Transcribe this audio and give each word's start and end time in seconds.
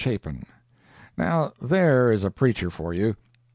CHAPIN 0.03 0.47
Now 1.15 1.53
there 1.61 2.11
is 2.11 2.23
a 2.23 2.31
preacher 2.31 2.71
for 2.71 2.91
you. 2.91 3.15